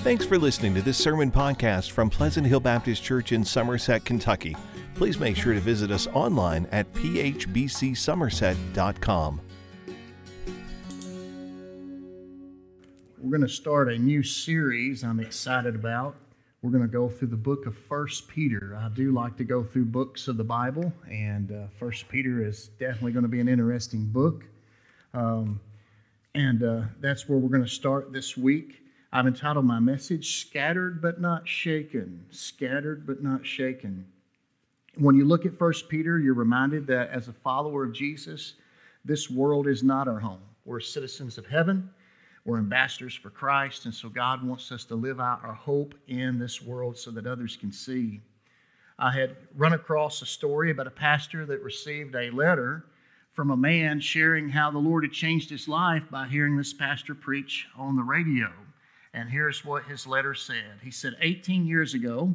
[0.00, 4.56] Thanks for listening to this sermon podcast from Pleasant Hill Baptist Church in Somerset, Kentucky.
[4.94, 9.40] Please make sure to visit us online at phbcsomerset.com.
[13.18, 16.14] We're going to start a new series I'm excited about.
[16.62, 18.78] We're going to go through the book of First Peter.
[18.80, 22.68] I do like to go through books of the Bible, and uh, First Peter is
[22.78, 24.44] definitely going to be an interesting book.
[25.12, 25.58] Um,
[26.36, 28.80] and uh, that's where we're going to start this week.
[29.10, 32.26] I've entitled my message, Scattered but Not Shaken.
[32.30, 34.06] Scattered but Not Shaken.
[34.96, 38.54] When you look at 1 Peter, you're reminded that as a follower of Jesus,
[39.06, 40.42] this world is not our home.
[40.66, 41.88] We're citizens of heaven,
[42.44, 46.38] we're ambassadors for Christ, and so God wants us to live out our hope in
[46.38, 48.20] this world so that others can see.
[48.98, 52.84] I had run across a story about a pastor that received a letter
[53.32, 57.14] from a man sharing how the Lord had changed his life by hearing this pastor
[57.14, 58.50] preach on the radio.
[59.18, 62.32] And here's what his letter said He said, 18 years ago,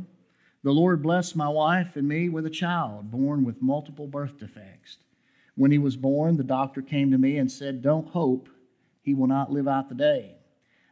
[0.64, 4.98] the Lord blessed my wife and me with a child born with multiple birth defects.
[5.56, 8.50] When he was born, the doctor came to me and said, Don't hope,
[9.02, 10.36] he will not live out the day.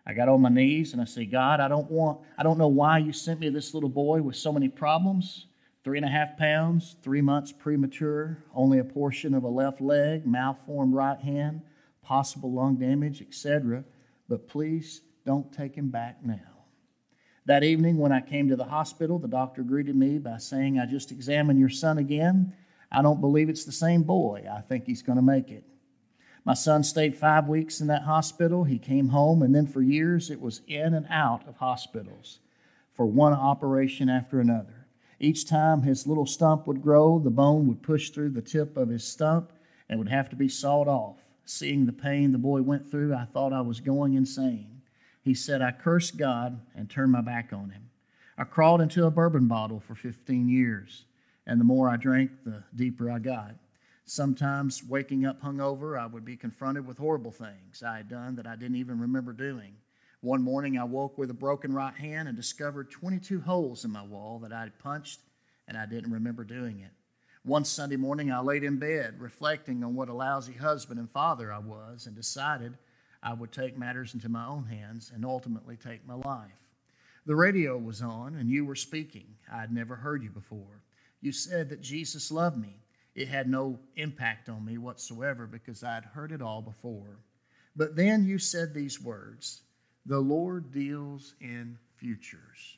[0.05, 2.69] I got on my knees and I said, God, I don't want, I don't know
[2.69, 5.47] why you sent me this little boy with so many problems.
[5.83, 10.25] Three and a half pounds, three months premature, only a portion of a left leg,
[10.25, 11.63] malformed right hand,
[12.01, 13.83] possible lung damage, etc.
[14.29, 16.51] But please don't take him back now.
[17.45, 20.85] That evening, when I came to the hospital, the doctor greeted me by saying, I
[20.85, 22.53] just examined your son again.
[22.91, 24.45] I don't believe it's the same boy.
[24.51, 25.63] I think he's going to make it.
[26.45, 28.63] My son stayed five weeks in that hospital.
[28.63, 32.39] He came home, and then for years it was in and out of hospitals
[32.93, 34.87] for one operation after another.
[35.19, 38.89] Each time his little stump would grow, the bone would push through the tip of
[38.89, 39.51] his stump
[39.87, 41.17] and would have to be sawed off.
[41.45, 44.80] Seeing the pain the boy went through, I thought I was going insane
[45.23, 47.89] he said, I cursed God and turned my back on him.
[48.37, 51.05] I crawled into a bourbon bottle for 15 years,
[51.45, 53.55] and the more I drank, the deeper I got.
[54.05, 58.47] Sometimes, waking up hungover, I would be confronted with horrible things I had done that
[58.47, 59.75] I didn't even remember doing.
[60.21, 64.03] One morning, I woke with a broken right hand and discovered 22 holes in my
[64.03, 65.21] wall that I had punched,
[65.67, 66.91] and I didn't remember doing it.
[67.43, 71.51] One Sunday morning, I laid in bed, reflecting on what a lousy husband and father
[71.51, 72.77] I was, and decided
[73.23, 76.51] I would take matters into my own hands and ultimately take my life.
[77.25, 79.35] The radio was on and you were speaking.
[79.51, 80.83] I had never heard you before.
[81.21, 82.81] You said that Jesus loved me.
[83.13, 87.19] It had no impact on me whatsoever because I had heard it all before.
[87.75, 89.61] But then you said these words
[90.05, 92.77] The Lord deals in futures.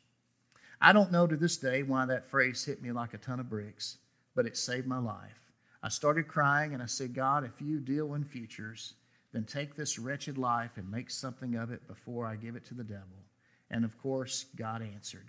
[0.82, 3.50] I don't know to this day why that phrase hit me like a ton of
[3.50, 3.98] bricks,
[4.36, 5.52] but it saved my life.
[5.82, 8.96] I started crying and I said, God, if you deal in futures,
[9.34, 12.74] then take this wretched life and make something of it before I give it to
[12.74, 13.26] the devil.
[13.70, 15.26] And of course, God answered.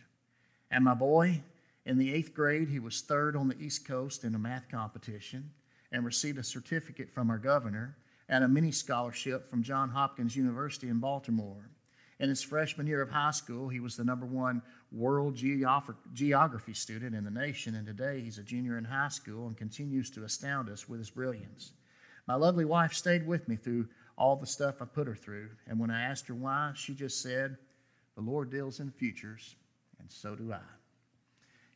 [0.70, 1.42] And my boy,
[1.86, 5.50] in the eighth grade, he was third on the East Coast in a math competition
[5.90, 7.96] and received a certificate from our governor
[8.28, 11.70] and a mini scholarship from Johns Hopkins University in Baltimore.
[12.20, 14.62] In his freshman year of high school, he was the number one
[14.92, 19.56] world geography student in the nation, and today he's a junior in high school and
[19.56, 21.72] continues to astound us with his brilliance.
[22.26, 25.50] My lovely wife stayed with me through all the stuff I put her through.
[25.66, 27.56] And when I asked her why, she just said,
[28.14, 29.56] The Lord deals in futures,
[29.98, 30.60] and so do I.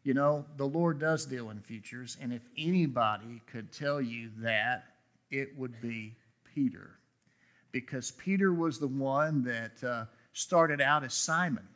[0.04, 4.84] You know, the Lord does deal in futures, and if anybody could tell you that,
[5.30, 6.16] it would be
[6.54, 6.92] Peter.
[7.72, 11.68] Because Peter was the one that uh, started out as Simon.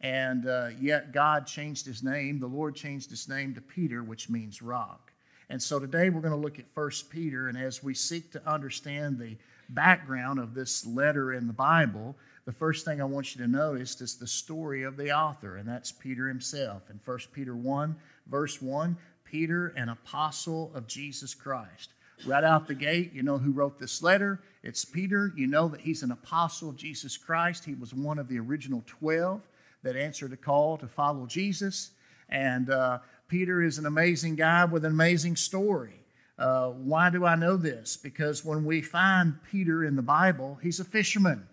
[0.00, 2.40] And uh, yet God changed his name.
[2.40, 5.09] The Lord changed his name to Peter, which means rock.
[5.50, 8.48] And so today we're going to look at 1 Peter, and as we seek to
[8.48, 9.36] understand the
[9.70, 14.00] background of this letter in the Bible, the first thing I want you to notice
[14.00, 16.88] is the story of the author, and that's Peter himself.
[16.88, 17.96] In 1 Peter 1,
[18.28, 21.94] verse 1, Peter, an apostle of Jesus Christ.
[22.24, 24.40] Right out the gate, you know who wrote this letter.
[24.62, 25.32] It's Peter.
[25.34, 27.64] You know that he's an apostle of Jesus Christ.
[27.64, 29.40] He was one of the original 12
[29.82, 31.90] that answered a call to follow Jesus.
[32.28, 32.98] And uh,
[33.30, 35.94] Peter is an amazing guy with an amazing story.
[36.36, 37.96] Uh, why do I know this?
[37.96, 41.46] Because when we find Peter in the Bible, he's a fisherman.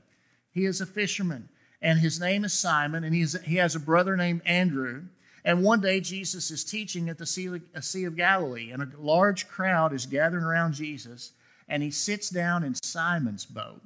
[0.51, 4.17] He is a fisherman, and his name is Simon, and he's, he has a brother
[4.17, 5.03] named Andrew.
[5.45, 9.47] And one day, Jesus is teaching at the sea, sea of Galilee, and a large
[9.47, 11.33] crowd is gathering around Jesus,
[11.69, 13.81] and he sits down in Simon's boat.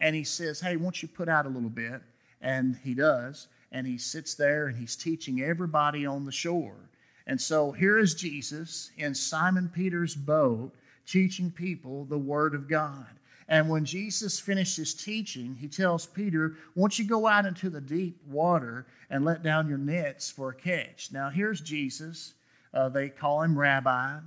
[0.00, 2.02] And he says, Hey, won't you put out a little bit?
[2.40, 3.46] And he does.
[3.70, 6.90] And he sits there and he's teaching everybody on the shore.
[7.26, 10.72] And so here is Jesus in Simon Peter's boat
[11.06, 13.06] teaching people the Word of God.
[13.48, 18.18] And when Jesus finishes teaching, he tells Peter, Once you go out into the deep
[18.26, 21.10] water and let down your nets for a catch.
[21.12, 22.34] Now, here's Jesus.
[22.72, 24.18] Uh, they call him Rabbi,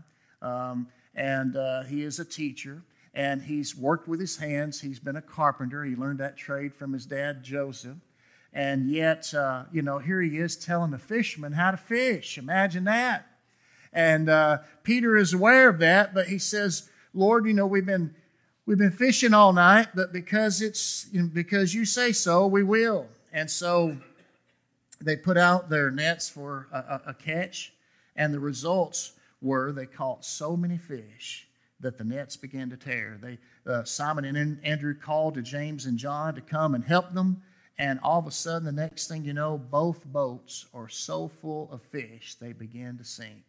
[0.42, 2.82] um, and uh, he is a teacher.
[3.14, 4.80] And he's worked with his hands.
[4.80, 5.84] He's been a carpenter.
[5.84, 7.98] He learned that trade from his dad, Joseph.
[8.54, 12.38] And yet, uh, you know, here he is telling the fishermen how to fish.
[12.38, 13.28] Imagine that.
[13.94, 18.14] And uh, Peter is aware of that, but he says, Lord, you know, we've been
[18.66, 22.64] we've been fishing all night, but because it's you know, because you say so, we
[22.64, 23.08] will.
[23.32, 23.98] And so
[25.02, 27.74] they put out their nets for a, a, a catch,
[28.16, 31.48] and the results were they caught so many fish
[31.80, 33.20] that the nets began to tear.
[33.22, 33.38] They
[33.72, 37.42] uh, Simon and Andrew called to James and John to come and help them.
[37.80, 41.70] And all of a sudden, the next thing you know, both boats are so full
[41.72, 43.44] of fish they begin to sink.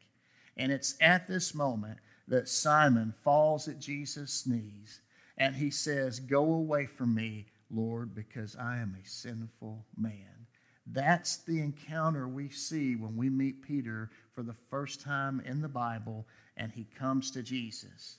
[0.56, 5.00] And it's at this moment that Simon falls at Jesus' knees
[5.38, 10.46] and he says, Go away from me, Lord, because I am a sinful man.
[10.86, 15.68] That's the encounter we see when we meet Peter for the first time in the
[15.68, 16.26] Bible
[16.56, 18.16] and he comes to Jesus.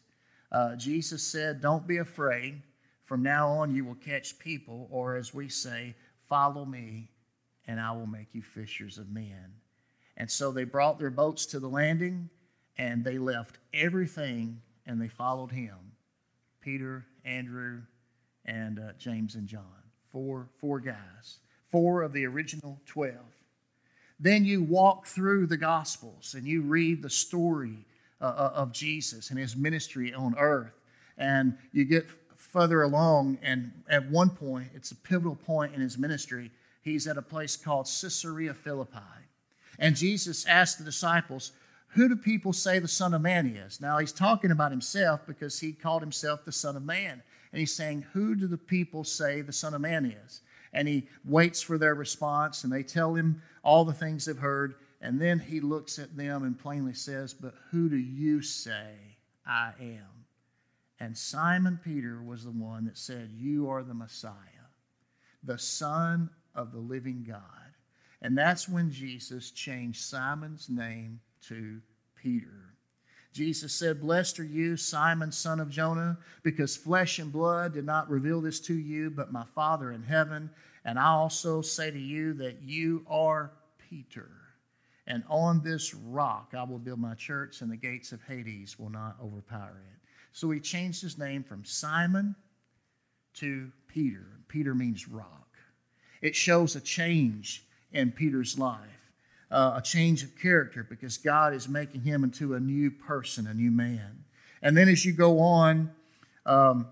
[0.51, 2.61] Uh, Jesus said, Don't be afraid.
[3.09, 5.95] From now on, you will catch people, or as we say,
[6.27, 7.09] follow me,
[7.65, 9.56] and I will make you fishers of men.
[10.15, 12.29] And so they brought their boats to the landing,
[12.77, 15.75] and they left everything and they followed him.
[16.61, 17.81] Peter, Andrew,
[18.45, 19.63] and uh, James and John.
[20.11, 21.39] Four, four guys,
[21.71, 23.15] four of the original 12.
[24.19, 27.88] Then you walk through the Gospels and you read the story
[28.21, 30.79] uh, uh, of Jesus and his ministry on earth.
[31.17, 32.07] And you get
[32.51, 36.51] further along, and at one point, it's a pivotal point in his ministry.
[36.81, 39.00] He's at a place called Caesarea Philippi.
[39.78, 41.51] And Jesus asked the disciples,
[41.94, 43.81] who do people say the Son of Man is?
[43.81, 47.24] Now, he's talking about himself because he called himself the Son of Man.
[47.51, 50.42] And he's saying, Who do the people say the Son of Man is?
[50.72, 54.75] And he waits for their response, and they tell him all the things they've heard.
[55.02, 58.94] And then he looks at them and plainly says, But who do you say
[59.48, 60.19] I am?
[61.00, 64.34] And Simon Peter was the one that said, You are the Messiah,
[65.44, 67.44] the Son of the living God.
[68.22, 71.80] And that's when Jesus changed Simon's name to
[72.22, 72.75] Peter.
[73.31, 78.10] Jesus said, Blessed are you, Simon, son of Jonah, because flesh and blood did not
[78.10, 80.50] reveal this to you, but my Father in heaven.
[80.84, 83.52] And I also say to you that you are
[83.90, 84.30] Peter.
[85.07, 88.90] And on this rock I will build my church, and the gates of Hades will
[88.90, 89.99] not overpower it.
[90.31, 92.36] So he changed his name from Simon
[93.36, 94.26] to Peter.
[94.48, 95.48] Peter means rock.
[96.22, 99.00] It shows a change in Peter's life
[99.52, 103.54] uh, a change of character because God is making him into a new person, a
[103.54, 104.24] new man.
[104.62, 105.92] And then as you go on
[106.46, 106.88] um,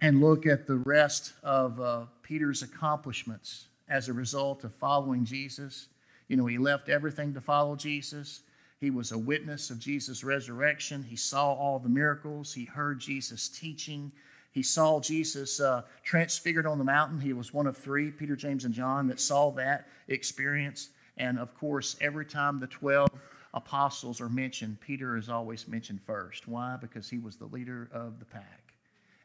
[0.00, 5.88] and look at the rest of uh, Peter's accomplishments as a result of following Jesus,
[6.28, 8.40] you know, he left everything to follow Jesus.
[8.80, 11.02] He was a witness of Jesus' resurrection.
[11.02, 12.54] He saw all the miracles.
[12.54, 14.10] He heard Jesus teaching.
[14.52, 17.20] He saw Jesus uh, transfigured on the mountain.
[17.20, 20.88] He was one of three, Peter, James, and John, that saw that experience.
[21.18, 23.10] And of course, every time the 12
[23.52, 26.48] apostles are mentioned, Peter is always mentioned first.
[26.48, 26.78] Why?
[26.80, 28.72] Because he was the leader of the pack.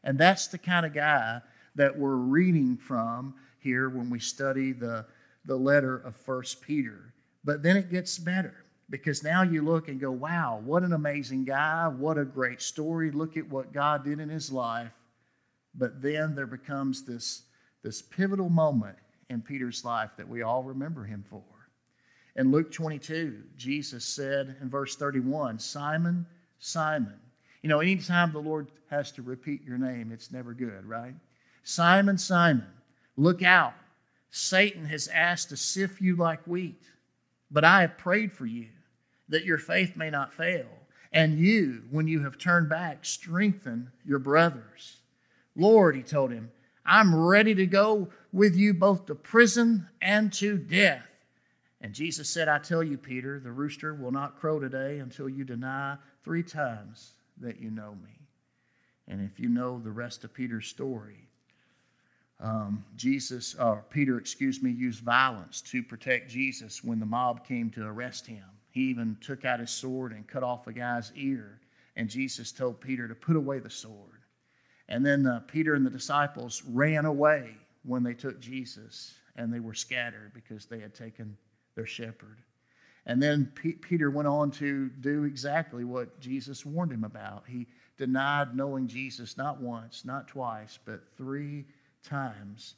[0.04, 1.40] And that's the kind of guy
[1.76, 5.06] that we're reading from here when we study the,
[5.46, 7.14] the letter of First Peter.
[7.42, 11.44] But then it gets better because now you look and go, wow, what an amazing
[11.44, 11.88] guy.
[11.88, 13.10] What a great story.
[13.10, 14.92] Look at what God did in his life.
[15.74, 17.42] But then there becomes this,
[17.82, 18.96] this pivotal moment
[19.28, 21.42] in Peter's life that we all remember him for.
[22.36, 26.24] In Luke 22, Jesus said in verse 31, Simon,
[26.58, 27.18] Simon.
[27.62, 31.14] You know, anytime the Lord has to repeat your name, it's never good, right?
[31.64, 32.66] Simon, Simon,
[33.16, 33.74] look out.
[34.30, 36.82] Satan has asked to sift you like wheat,
[37.50, 38.68] but I have prayed for you
[39.28, 40.66] that your faith may not fail.
[41.12, 44.98] And you, when you have turned back, strengthen your brothers.
[45.54, 46.50] Lord, he told him,
[46.84, 51.06] I'm ready to go with you both to prison and to death.
[51.80, 55.44] And Jesus said, I tell you, Peter, the rooster will not crow today until you
[55.44, 58.10] deny three times that you know me.
[59.08, 61.28] And if you know the rest of Peter's story,
[62.40, 67.70] um, Jesus, or Peter, excuse me, used violence to protect Jesus when the mob came
[67.70, 68.44] to arrest him.
[68.76, 71.62] He even took out his sword and cut off a guy's ear.
[71.96, 74.20] And Jesus told Peter to put away the sword.
[74.90, 79.60] And then uh, Peter and the disciples ran away when they took Jesus, and they
[79.60, 81.38] were scattered because they had taken
[81.74, 82.36] their shepherd.
[83.06, 87.44] And then P- Peter went on to do exactly what Jesus warned him about.
[87.48, 91.64] He denied knowing Jesus not once, not twice, but three
[92.02, 92.74] times.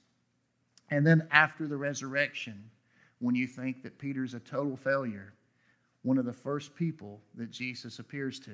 [0.90, 2.70] And then after the resurrection,
[3.18, 5.32] when you think that Peter's a total failure,
[6.02, 8.52] one of the first people that Jesus appears to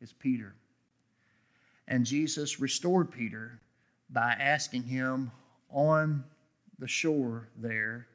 [0.00, 0.54] is Peter.
[1.86, 3.60] And Jesus restored Peter
[4.10, 5.30] by asking him
[5.70, 6.24] on
[6.78, 8.06] the shore there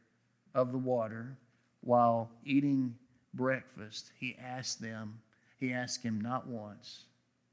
[0.53, 1.37] of the water
[1.81, 2.95] while eating
[3.33, 5.19] breakfast, he asked them,
[5.59, 7.05] he asked him not once,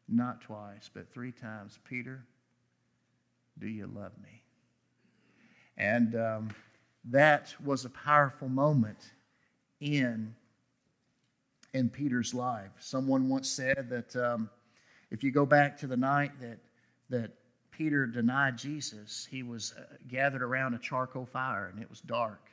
[0.09, 2.23] not twice, but three times, Peter,
[3.59, 4.42] do you love me?
[5.76, 6.50] And um,
[7.04, 8.99] that was a powerful moment
[9.80, 10.35] in,
[11.72, 12.70] in Peter's life.
[12.78, 14.50] Someone once said that um,
[15.10, 16.58] if you go back to the night that,
[17.08, 17.32] that
[17.70, 22.48] Peter denied Jesus, he was uh, gathered around a charcoal fire and it was dark.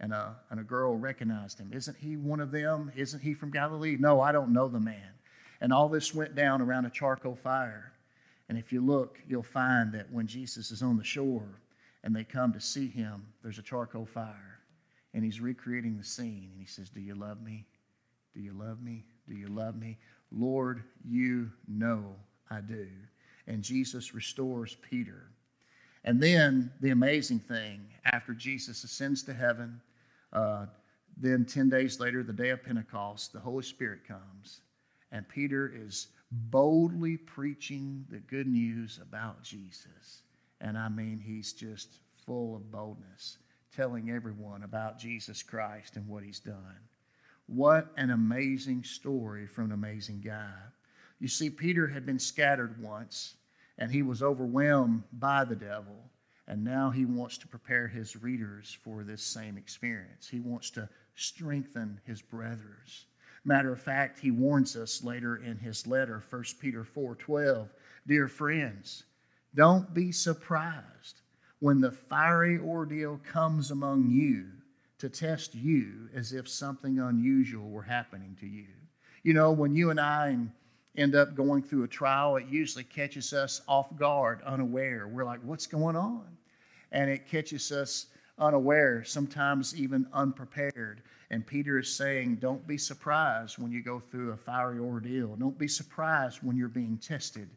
[0.00, 1.72] And a, and a girl recognized him.
[1.72, 2.92] Isn't he one of them?
[2.94, 3.96] Isn't he from Galilee?
[3.98, 5.10] No, I don't know the man.
[5.60, 7.92] And all this went down around a charcoal fire.
[8.48, 11.60] And if you look, you'll find that when Jesus is on the shore
[12.04, 14.60] and they come to see him, there's a charcoal fire.
[15.14, 16.50] And he's recreating the scene.
[16.52, 17.66] And he says, Do you love me?
[18.38, 19.04] Do you love me?
[19.26, 19.98] Do you love me?
[20.30, 22.14] Lord, you know
[22.48, 22.86] I do.
[23.48, 25.24] And Jesus restores Peter.
[26.04, 29.80] And then the amazing thing, after Jesus ascends to heaven,
[30.32, 30.66] uh,
[31.16, 34.60] then 10 days later, the day of Pentecost, the Holy Spirit comes
[35.10, 40.22] and Peter is boldly preaching the good news about Jesus.
[40.60, 43.38] And I mean, he's just full of boldness,
[43.74, 46.78] telling everyone about Jesus Christ and what he's done.
[47.48, 50.52] What an amazing story from an amazing guy.
[51.18, 53.36] You see, Peter had been scattered once,
[53.78, 56.10] and he was overwhelmed by the devil.
[56.46, 60.28] And now he wants to prepare his readers for this same experience.
[60.28, 63.06] He wants to strengthen his brothers.
[63.44, 67.72] Matter of fact, he warns us later in his letter, 1 Peter 4:12,
[68.06, 69.04] "Dear friends,
[69.54, 71.22] don't be surprised
[71.60, 74.57] when the fiery ordeal comes among you
[74.98, 78.68] to test you as if something unusual were happening to you."
[79.22, 80.36] You know, when you and I
[80.96, 85.06] end up going through a trial, it usually catches us off guard, unaware.
[85.08, 86.36] We're like, "What's going on?"
[86.90, 88.06] And it catches us
[88.38, 91.02] unaware, sometimes even unprepared.
[91.30, 95.36] And Peter is saying, Don't be surprised when you go through a fiery ordeal.
[95.36, 97.50] Don't be surprised when you're being tested.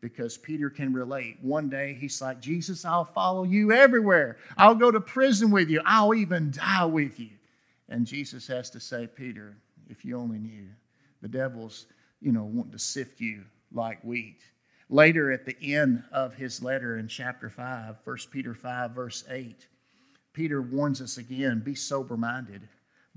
[0.00, 1.38] Because Peter can relate.
[1.40, 4.36] One day he's like, Jesus, I'll follow you everywhere.
[4.56, 5.80] I'll go to prison with you.
[5.84, 7.30] I'll even die with you.
[7.88, 9.56] And Jesus has to say, Peter,
[9.88, 10.66] if you only knew,
[11.22, 11.86] the devil's,
[12.20, 14.40] you know, wanting to sift you like wheat.
[14.88, 19.66] Later at the end of his letter in chapter 5, 1 Peter 5, verse 8,
[20.32, 22.68] Peter warns us again be sober minded.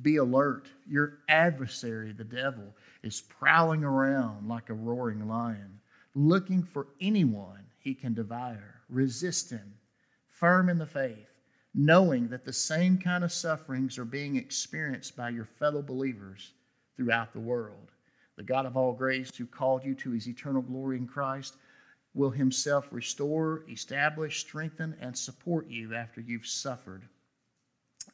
[0.01, 0.67] Be alert.
[0.87, 2.63] Your adversary, the devil,
[3.03, 5.81] is prowling around like a roaring lion,
[6.19, 8.81] looking for anyone he can devour.
[8.89, 9.73] Resist him,
[10.27, 11.29] firm in the faith,
[11.73, 16.51] knowing that the same kind of sufferings are being experienced by your fellow believers
[16.97, 17.91] throughout the world.
[18.35, 21.55] The God of all grace, who called you to his eternal glory in Christ,
[22.13, 27.03] will himself restore, establish, strengthen, and support you after you've suffered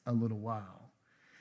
[0.06, 0.92] a little while.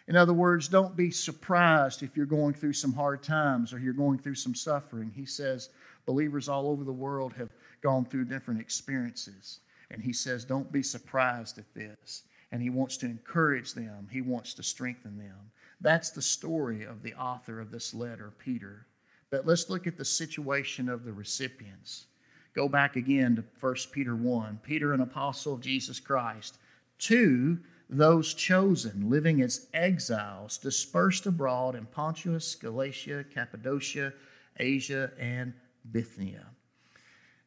[0.07, 3.95] In other words, don't be surprised if you're going through some hard times or you're
[3.95, 5.11] going through some suffering.
[5.15, 5.71] He says
[6.07, 7.51] believers all over the world have
[7.83, 9.61] gone through different experiences.
[9.91, 12.23] And he says, don't be surprised at this.
[12.53, 15.51] And he wants to encourage them, he wants to strengthen them.
[15.81, 18.87] That's the story of the author of this letter, Peter.
[19.31, 22.07] But let's look at the situation of the recipients.
[22.55, 24.61] Go back again to 1 Peter 1.
[24.63, 26.59] Peter, an apostle of Jesus Christ,
[27.01, 27.59] to
[27.91, 34.13] those chosen living as exiles dispersed abroad in Pontus, Galatia, Cappadocia,
[34.59, 35.53] Asia, and
[35.91, 36.47] Bithynia.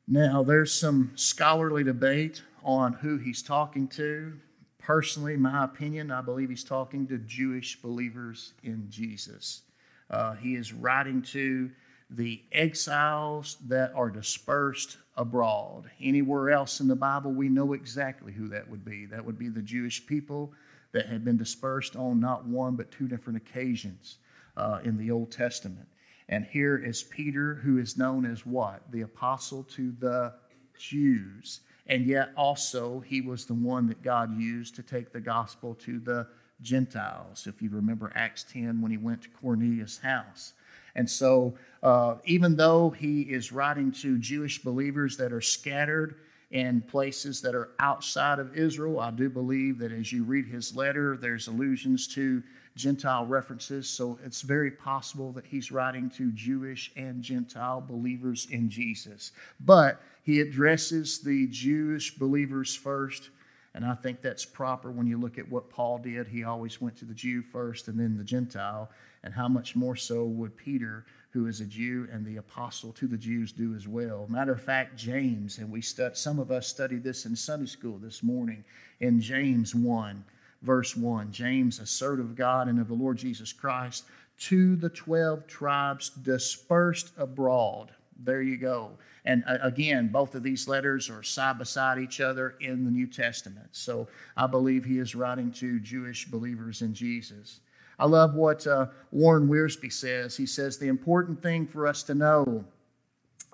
[0.07, 4.33] Now, there's some scholarly debate on who he's talking to.
[4.79, 9.63] Personally, my opinion, I believe he's talking to Jewish believers in Jesus.
[10.09, 11.69] Uh, he is writing to
[12.09, 15.89] the exiles that are dispersed abroad.
[15.99, 19.05] Anywhere else in the Bible, we know exactly who that would be.
[19.05, 20.53] That would be the Jewish people
[20.93, 24.19] that had been dispersed on not one but two different occasions
[24.55, 25.87] uh, in the Old Testament.
[26.29, 28.81] And here is Peter, who is known as what?
[28.91, 30.33] The apostle to the
[30.77, 31.61] Jews.
[31.87, 35.99] And yet also, he was the one that God used to take the gospel to
[35.99, 36.27] the
[36.61, 37.47] Gentiles.
[37.47, 40.53] If you remember Acts 10 when he went to Cornelius' house.
[40.95, 46.15] And so, uh, even though he is writing to Jewish believers that are scattered
[46.51, 48.99] in places that are outside of Israel.
[48.99, 52.41] I do believe that as you read his letter, there's allusions to
[52.77, 53.89] Gentile references.
[53.89, 59.31] So it's very possible that he's writing to Jewish and Gentile believers in Jesus.
[59.59, 63.31] But he addresses the Jewish believers first.
[63.73, 66.27] And I think that's proper when you look at what Paul did.
[66.27, 68.89] He always went to the Jew first and then the Gentile.
[69.23, 73.07] And how much more so would Peter, who is a Jew and the apostle to
[73.07, 74.27] the Jews, do as well?
[74.29, 77.97] Matter of fact, James, and we stud, some of us studied this in Sunday school
[77.97, 78.63] this morning
[78.99, 80.23] in James 1
[80.61, 81.31] verse 1.
[81.31, 84.05] James, a servant of God and of the Lord Jesus Christ,
[84.39, 87.91] to the 12 tribes dispersed abroad.
[88.23, 88.91] There you go.
[89.25, 92.91] And uh, again, both of these letters are side by side each other in the
[92.91, 93.67] New Testament.
[93.71, 97.59] So I believe he is writing to Jewish believers in Jesus.
[97.99, 100.37] I love what uh, Warren Wiersbe says.
[100.37, 102.63] He says, The important thing for us to know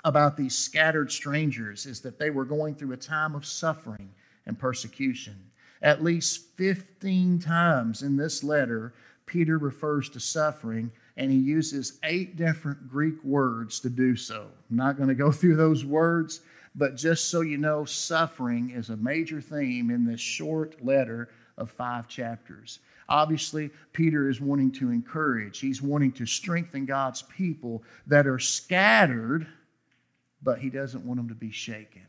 [0.04, 4.10] about these scattered strangers is that they were going through a time of suffering
[4.46, 5.36] and persecution.
[5.84, 8.94] At least 15 times in this letter,
[9.26, 14.48] Peter refers to suffering, and he uses eight different Greek words to do so.
[14.70, 16.40] I'm not going to go through those words,
[16.74, 21.70] but just so you know, suffering is a major theme in this short letter of
[21.70, 22.80] five chapters.
[23.10, 29.46] Obviously, Peter is wanting to encourage, he's wanting to strengthen God's people that are scattered,
[30.42, 32.02] but he doesn't want them to be shaken.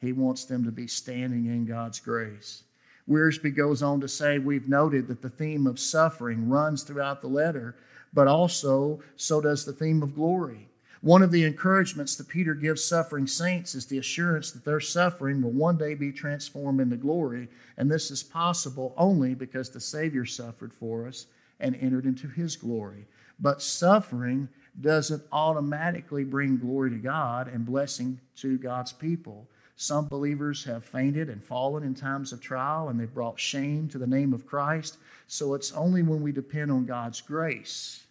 [0.00, 2.62] He wants them to be standing in God's grace.
[3.08, 7.28] Wiersbe goes on to say, We've noted that the theme of suffering runs throughout the
[7.28, 7.76] letter,
[8.12, 10.68] but also so does the theme of glory.
[11.02, 15.40] One of the encouragements that Peter gives suffering saints is the assurance that their suffering
[15.40, 20.24] will one day be transformed into glory, and this is possible only because the Savior
[20.24, 21.26] suffered for us
[21.60, 23.06] and entered into his glory.
[23.38, 24.48] But suffering
[24.80, 29.46] doesn't automatically bring glory to God and blessing to God's people.
[29.76, 33.98] Some believers have fainted and fallen in times of trial, and they've brought shame to
[33.98, 34.96] the name of Christ.
[35.26, 38.06] So it's only when we depend on God's grace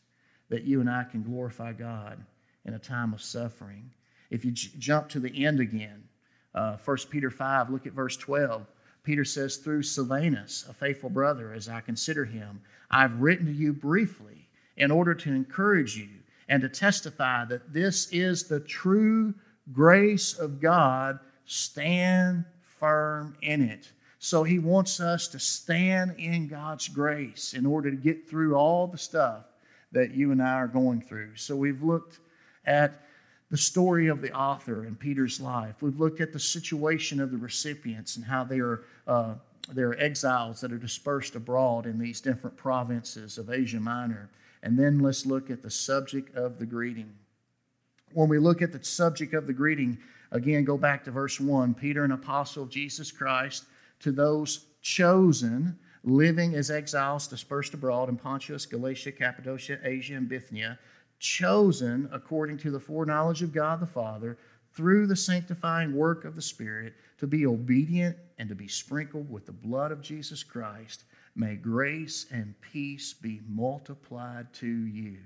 [0.50, 2.24] that you and I can glorify God
[2.66, 3.90] in a time of suffering.
[4.30, 6.04] If you j- jump to the end again,
[6.54, 8.66] uh, 1 Peter 5, look at verse 12.
[9.04, 13.74] Peter says, Through Silvanus, a faithful brother, as I consider him, I've written to you
[13.74, 16.10] briefly in order to encourage you
[16.48, 19.34] and to testify that this is the true
[19.72, 22.46] grace of God Stand
[22.80, 23.92] firm in it.
[24.20, 28.88] So he wants us to stand in God's grace in order to get through all
[28.88, 29.46] the stuff
[29.92, 31.36] that you and I are going through.
[31.36, 32.20] So we've looked
[32.66, 33.04] at
[33.52, 35.82] the story of the author and Peter's life.
[35.82, 39.36] We've looked at the situation of the recipients and how they are uh,
[39.74, 44.30] they're exiles that are dispersed abroad in these different provinces of Asia Minor.
[44.64, 47.14] And then let's look at the subject of the greeting.
[48.14, 49.98] When we look at the subject of the greeting,
[50.36, 53.68] Again, go back to verse 1 Peter, an apostle of Jesus Christ,
[54.02, 60.78] to those chosen, living as exiles dispersed abroad in Pontus, Galatia, Cappadocia, Asia, and Bithynia,
[61.20, 64.38] chosen according to the foreknowledge of God the Father
[64.74, 69.46] through the sanctifying work of the Spirit to be obedient and to be sprinkled with
[69.46, 71.06] the blood of Jesus Christ.
[71.38, 75.20] May grace and peace be multiplied to you.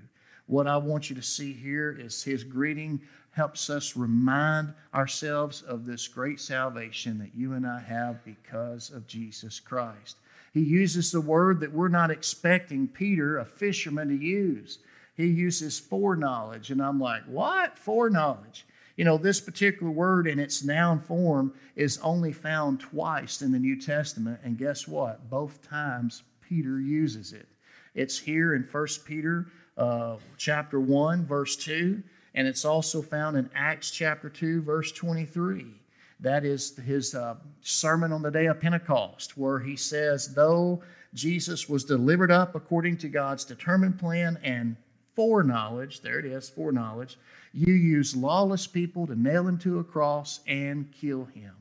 [0.50, 3.00] What I want you to see here is his greeting
[3.32, 9.06] helps us remind ourselves of this great salvation that you and I have because of
[9.06, 10.16] Jesus Christ.
[10.52, 14.80] He uses the word that we're not expecting Peter, a fisherman, to use.
[15.14, 16.70] He uses foreknowledge.
[16.70, 17.78] And I'm like, what?
[17.78, 18.66] Foreknowledge.
[18.96, 23.58] You know, this particular word in its noun form is only found twice in the
[23.58, 24.40] New Testament.
[24.42, 25.30] And guess what?
[25.30, 27.46] Both times Peter uses it.
[27.94, 29.46] It's here in 1 Peter
[29.78, 32.02] uh, chapter 1, verse 2
[32.34, 35.66] and it's also found in Acts chapter 2, verse 23.
[36.20, 40.82] That is his uh, sermon on the day of Pentecost, where he says, Though
[41.14, 44.76] Jesus was delivered up according to God's determined plan and
[45.16, 47.18] foreknowledge, there it is, foreknowledge,
[47.52, 51.54] you use lawless people to nail him to a cross and kill him.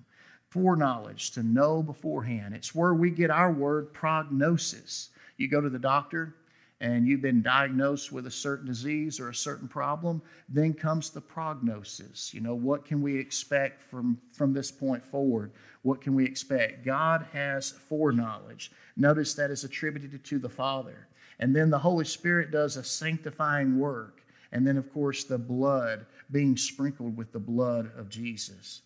[0.50, 2.54] Foreknowledge, to know beforehand.
[2.54, 5.10] It's where we get our word prognosis.
[5.38, 6.36] You go to the doctor,
[6.82, 11.20] and you've been diagnosed with a certain disease or a certain problem, then comes the
[11.20, 12.34] prognosis.
[12.34, 15.52] You know, what can we expect from, from this point forward?
[15.82, 16.86] What can we expect?
[16.86, 18.72] God has foreknowledge.
[18.96, 21.08] Notice that is attributed to the Father.
[21.40, 24.22] And then the Holy Spirit does a sanctifying work.
[24.52, 28.82] And then, of course, the blood being sprinkled with the blood of Jesus.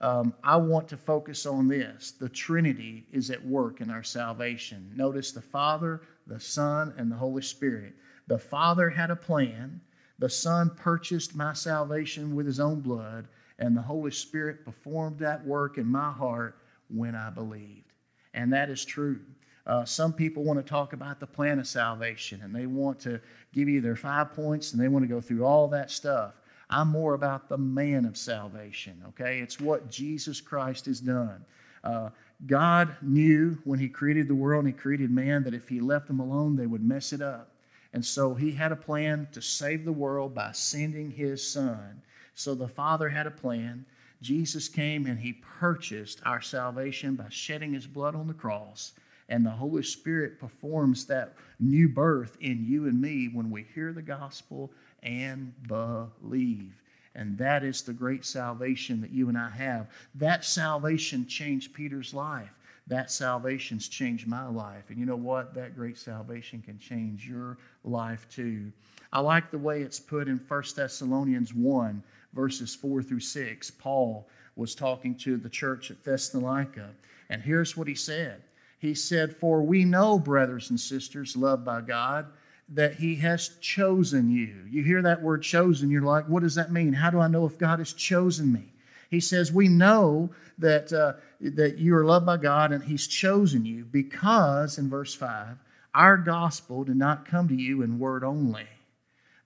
[0.00, 2.12] Um, I want to focus on this.
[2.12, 4.92] The Trinity is at work in our salvation.
[4.94, 7.94] Notice the Father, the Son, and the Holy Spirit.
[8.26, 9.80] The Father had a plan.
[10.18, 13.26] The Son purchased my salvation with his own blood.
[13.58, 17.92] And the Holy Spirit performed that work in my heart when I believed.
[18.34, 19.20] And that is true.
[19.66, 23.20] Uh, some people want to talk about the plan of salvation and they want to
[23.52, 26.40] give you their five points and they want to go through all that stuff.
[26.70, 29.40] I'm more about the man of salvation, okay?
[29.40, 31.44] It's what Jesus Christ has done.
[31.84, 32.10] Uh,
[32.46, 36.06] God knew when He created the world and He created man that if He left
[36.06, 37.50] them alone, they would mess it up.
[37.92, 42.00] And so He had a plan to save the world by sending His Son.
[42.34, 43.84] So the Father had a plan.
[44.22, 48.92] Jesus came and He purchased our salvation by shedding His blood on the cross.
[49.28, 53.92] And the Holy Spirit performs that new birth in you and me when we hear
[53.92, 54.70] the gospel
[55.02, 56.82] and believe.
[57.18, 59.88] And that is the great salvation that you and I have.
[60.14, 62.52] That salvation changed Peter's life.
[62.86, 64.84] That salvation's changed my life.
[64.88, 65.52] And you know what?
[65.52, 68.70] That great salvation can change your life too.
[69.12, 72.04] I like the way it's put in 1 Thessalonians 1,
[72.34, 73.70] verses 4 through 6.
[73.72, 76.90] Paul was talking to the church at Thessalonica.
[77.30, 78.42] And here's what he said
[78.78, 82.26] He said, For we know, brothers and sisters, loved by God,
[82.70, 84.64] that He has chosen you.
[84.70, 86.92] You hear that word chosen, you're like, what does that mean?
[86.92, 88.72] How do I know if God has chosen me?
[89.10, 93.64] He says, We know that, uh, that you are loved by God and He's chosen
[93.64, 95.56] you because, in verse 5,
[95.94, 98.66] our gospel did not come to you in word only,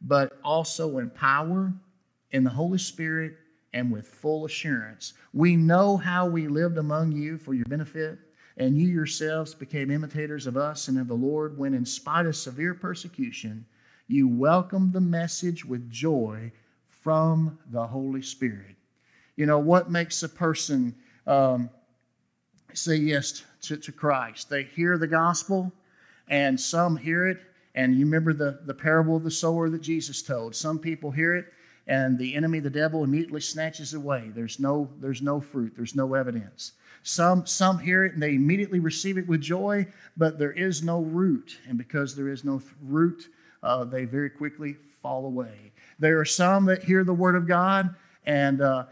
[0.01, 1.73] but also in power,
[2.33, 3.35] in the Holy Spirit,
[3.73, 5.15] and with full assurance.
[5.33, 8.19] We know how we lived among you for your benefit
[8.57, 12.37] and you yourselves became imitators of us and of the Lord when, in spite of
[12.37, 13.65] severe persecution,
[14.09, 16.53] you welcomed the message with joy
[16.89, 18.77] from the Holy Spirit.
[19.37, 20.95] You know, what makes a person
[21.27, 21.71] um,
[22.75, 24.51] say yes to, to Christ?
[24.51, 25.73] They hear the gospel,
[26.29, 27.41] and some hear it.
[27.75, 30.55] And you remember the, the parable of the sower that Jesus told.
[30.55, 31.47] Some people hear it,
[31.87, 34.31] and the enemy, the devil, immediately snatches away.
[34.35, 36.73] There's no, there's no fruit, there's no evidence.
[37.03, 39.87] Some, some hear it and they immediately receive it with joy,
[40.17, 41.59] but there is no root.
[41.69, 43.29] And because there is no root,
[43.63, 45.73] uh, they very quickly fall away.
[45.99, 48.87] There are some that hear the word of God and uh,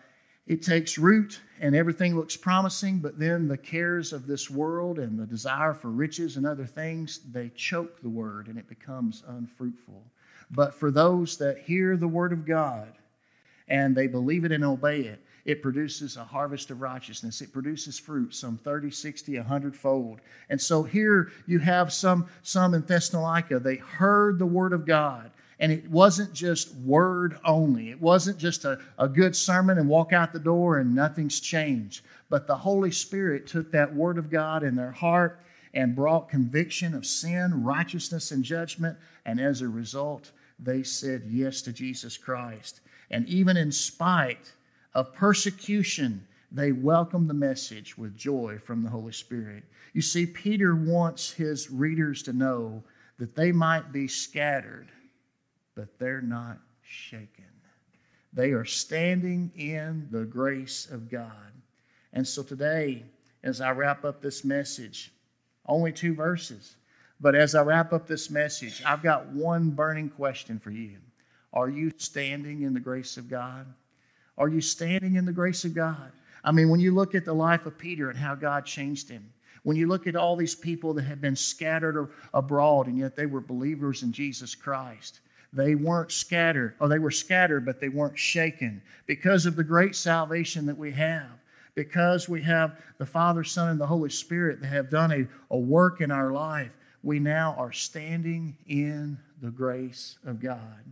[0.46, 5.18] it takes root and everything looks promising, but then the cares of this world and
[5.18, 10.03] the desire for riches and other things, they choke the word and it becomes unfruitful.
[10.51, 12.92] But for those that hear the word of God
[13.68, 17.40] and they believe it and obey it, it produces a harvest of righteousness.
[17.40, 20.20] It produces fruit, some 30, 60, 100 fold.
[20.48, 25.31] And so here you have some, some in Thessalonica, they heard the word of God.
[25.59, 27.90] And it wasn't just word only.
[27.90, 32.03] It wasn't just a, a good sermon and walk out the door and nothing's changed.
[32.31, 35.40] But the Holy Spirit took that word of God in their heart
[35.74, 38.96] and brought conviction of sin, righteousness, and judgment.
[39.26, 42.81] And as a result, they said yes to Jesus Christ.
[43.11, 44.53] And even in spite
[44.94, 49.64] of persecution, they welcome the message with joy from the Holy Spirit.
[49.92, 52.83] You see, Peter wants his readers to know
[53.18, 54.88] that they might be scattered,
[55.74, 57.44] but they're not shaken.
[58.33, 61.53] They are standing in the grace of God.
[62.12, 63.05] And so today,
[63.42, 65.12] as I wrap up this message,
[65.66, 66.76] only two verses,
[67.20, 70.98] but as I wrap up this message, I've got one burning question for you.
[71.53, 73.66] Are you standing in the grace of God?
[74.40, 76.11] Are you standing in the grace of God?
[76.42, 79.31] I mean, when you look at the life of Peter and how God changed him,
[79.64, 83.26] when you look at all these people that had been scattered abroad and yet they
[83.26, 85.20] were believers in Jesus Christ,
[85.53, 89.94] they weren't scattered, or they were scattered, but they weren't shaken because of the great
[89.94, 91.29] salvation that we have.
[91.74, 95.59] Because we have the Father, Son, and the Holy Spirit that have done a, a
[95.59, 96.72] work in our life,
[97.03, 100.85] we now are standing in the grace of God.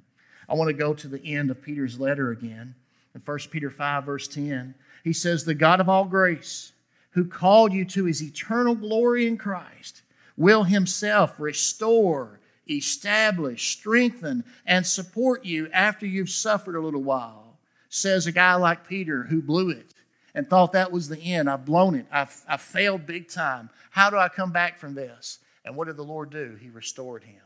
[0.50, 2.74] I want to go to the end of Peter's letter again.
[3.18, 6.72] In 1 Peter 5, verse 10, he says, The God of all grace,
[7.10, 10.02] who called you to his eternal glory in Christ,
[10.36, 12.38] will himself restore,
[12.70, 17.58] establish, strengthen, and support you after you've suffered a little while.
[17.88, 19.94] Says a guy like Peter who blew it
[20.32, 21.50] and thought that was the end.
[21.50, 22.06] I've blown it.
[22.12, 23.68] I've, I've failed big time.
[23.90, 25.40] How do I come back from this?
[25.64, 26.56] And what did the Lord do?
[26.60, 27.42] He restored him.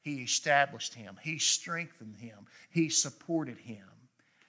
[0.00, 1.18] He established him.
[1.22, 2.46] He strengthened him.
[2.70, 3.84] He supported him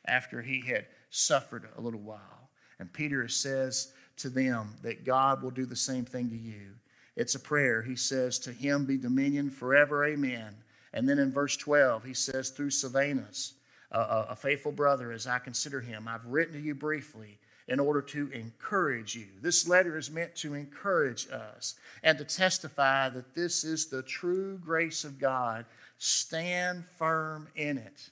[0.08, 2.50] after he had suffered a little while.
[2.80, 6.72] And Peter says to them that God will do the same thing to you.
[7.16, 7.82] It's a prayer.
[7.82, 10.56] He says, To him be dominion forever, amen.
[10.94, 13.54] And then in verse 12, he says, Through Silvanus,
[13.92, 18.02] a, a faithful brother as I consider him, I've written to you briefly in order
[18.02, 19.28] to encourage you.
[19.42, 24.60] This letter is meant to encourage us and to testify that this is the true
[24.60, 25.66] grace of God.
[25.98, 28.10] Stand firm in it.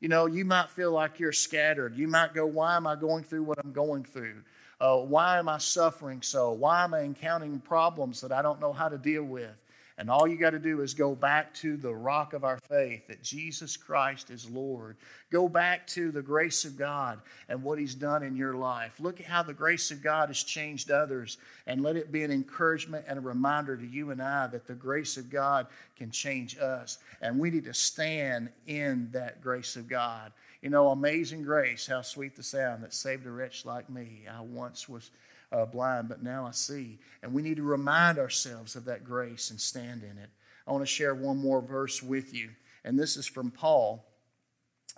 [0.00, 1.96] You know, you might feel like you're scattered.
[1.96, 4.42] You might go, Why am I going through what I'm going through?
[4.80, 6.52] Uh, why am I suffering so?
[6.52, 9.50] Why am I encountering problems that I don't know how to deal with?
[10.00, 13.06] And all you got to do is go back to the rock of our faith
[13.08, 14.96] that Jesus Christ is Lord.
[15.30, 18.98] Go back to the grace of God and what He's done in your life.
[18.98, 21.36] Look at how the grace of God has changed others,
[21.66, 24.72] and let it be an encouragement and a reminder to you and I that the
[24.74, 25.66] grace of God
[25.98, 26.96] can change us.
[27.20, 30.32] And we need to stand in that grace of God.
[30.62, 34.22] You know, amazing grace, how sweet the sound that saved a wretch like me.
[34.34, 35.10] I once was
[35.52, 36.98] uh, blind, but now I see.
[37.22, 40.30] And we need to remind ourselves of that grace and stand in it.
[40.66, 42.50] I want to share one more verse with you,
[42.84, 44.04] and this is from Paul.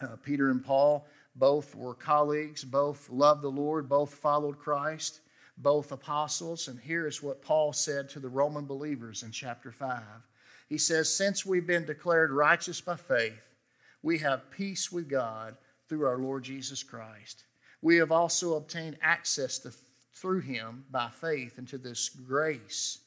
[0.01, 5.21] Uh, Peter and Paul both were colleagues, both loved the Lord, both followed Christ,
[5.57, 6.69] both apostles.
[6.69, 10.03] And here is what Paul said to the Roman believers in chapter 5.
[10.69, 13.57] He says, Since we've been declared righteous by faith,
[14.03, 15.57] we have peace with God
[15.89, 17.45] through our Lord Jesus Christ.
[17.81, 19.73] We have also obtained access to
[20.23, 23.01] through him by faith into this grace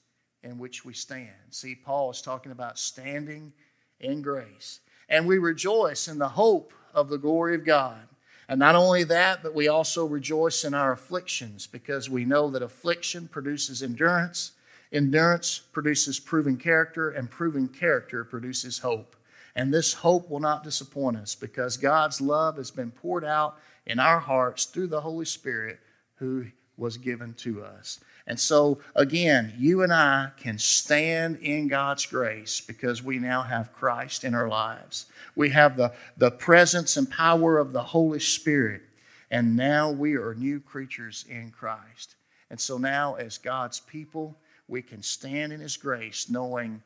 [0.44, 1.32] in which we stand.
[1.50, 3.54] See, Paul is talking about standing
[4.02, 4.82] in grace.
[5.08, 8.02] And we rejoice in the hope of the glory of God.
[8.50, 12.62] And not only that, but we also rejoice in our afflictions because we know that
[12.62, 14.52] affliction produces endurance,
[14.92, 19.16] endurance produces proven character, and proven character produces hope.
[19.56, 24.00] And this hope will not disappoint us because God's love has been poured out in
[24.00, 25.80] our hearts through the Holy Spirit
[26.16, 28.00] who was given to us.
[28.28, 33.74] And so, again, you and I can stand in God's grace because we now have
[33.74, 35.06] Christ in our lives.
[35.36, 38.82] We have the, the presence and power of the Holy Spirit,
[39.30, 42.16] and now we are new creatures in Christ.
[42.50, 44.36] And so now, as God's people,
[44.68, 46.82] we can stand in His grace knowing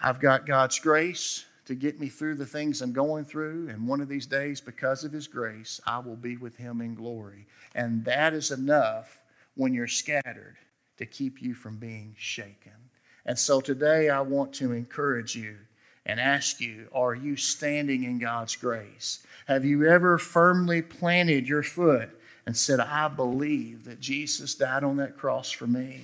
[0.00, 3.68] I've got God's grace to get me through the things I'm going through.
[3.68, 6.94] And one of these days, because of His grace, I will be with Him in
[6.94, 7.46] glory.
[7.74, 9.18] And that is enough
[9.54, 10.56] when you're scattered
[10.98, 12.72] to keep you from being shaken.
[13.26, 15.56] And so today, I want to encourage you
[16.06, 19.26] and ask you are you standing in God's grace?
[19.46, 22.10] Have you ever firmly planted your foot
[22.46, 26.02] and said, I believe that Jesus died on that cross for me?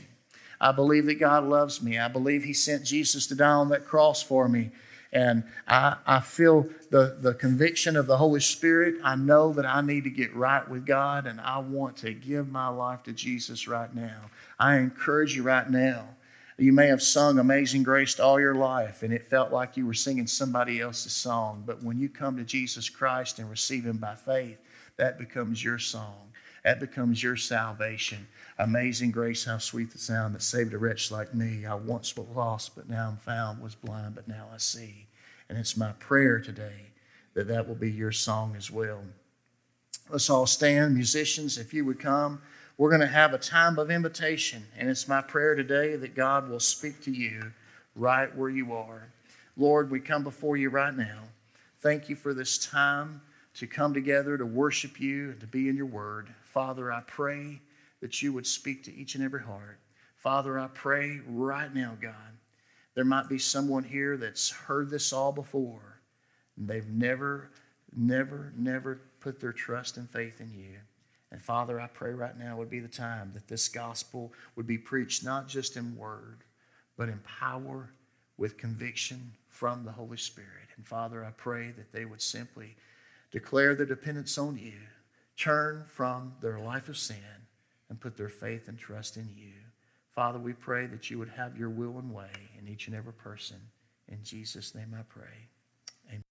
[0.61, 1.99] I believe that God loves me.
[1.99, 4.71] I believe He sent Jesus to die on that cross for me.
[5.13, 8.97] And I, I feel the, the conviction of the Holy Spirit.
[9.05, 12.49] I know that I need to get right with God, and I want to give
[12.49, 14.31] my life to Jesus right now.
[14.59, 16.09] I encourage you right now.
[16.59, 19.95] You may have sung Amazing Grace all your life, and it felt like you were
[19.95, 21.65] singing somebody else's song.
[21.67, 24.59] But when you come to Jesus Christ and receive Him by faith,
[24.97, 26.32] that becomes your song.
[26.65, 28.29] That becomes your salvation.
[28.59, 31.67] Amazing grace, how sweet the sound that saved a wretch like me.
[31.67, 35.07] I once was lost, but now I'm found, was blind, but now I see.
[35.49, 36.93] And it's my prayer today
[37.35, 39.03] that that will be your song as well.
[40.09, 42.41] Let's all stand, musicians, if you would come.
[42.79, 46.49] We're going to have a time of invitation, and it's my prayer today that God
[46.49, 47.53] will speak to you
[47.95, 49.09] right where you are.
[49.57, 51.25] Lord, we come before you right now.
[51.81, 53.21] Thank you for this time
[53.55, 56.29] to come together to worship you and to be in your word.
[56.53, 57.63] Father, I pray
[58.03, 59.79] that you would speak to each and every heart.
[60.17, 62.13] Father, I pray right now, God,
[62.95, 66.03] there might be someone here that's heard this all before,
[66.59, 67.51] and they've never,
[67.97, 70.77] never, never put their trust and faith in you.
[71.31, 74.77] And Father, I pray right now would be the time that this gospel would be
[74.77, 76.45] preached not just in word,
[76.99, 77.89] but in power
[78.37, 80.69] with conviction from the Holy Spirit.
[80.77, 82.77] And Father, I pray that they would simply
[83.31, 84.75] declare their dependence on you,
[85.37, 87.17] turn from their life of sin,
[87.89, 89.53] and put their faith and trust in you.
[90.15, 93.13] Father, we pray that you would have your will and way in each and every
[93.13, 93.57] person.
[94.09, 95.49] In Jesus' name I pray.
[96.09, 96.23] Amen.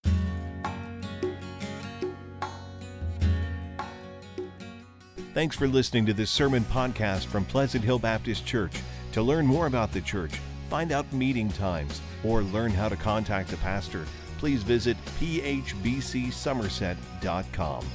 [5.33, 8.73] Thanks for listening to this sermon podcast from Pleasant Hill Baptist Church.
[9.13, 10.33] To learn more about the church,
[10.69, 14.05] find out meeting times, or learn how to contact the pastor,
[14.37, 17.85] please visit phbcsomerset.com.